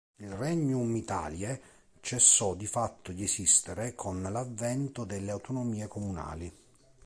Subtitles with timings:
[0.17, 1.61] Il "Regnum Italiae"
[2.01, 6.51] cessò di fatto di esistere con l'avvento delle autonomie comunali.